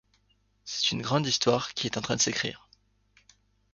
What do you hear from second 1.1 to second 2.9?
histoire qui est en train de s'écrire.